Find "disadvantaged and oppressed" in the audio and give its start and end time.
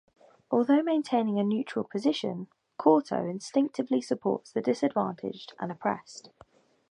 4.59-6.31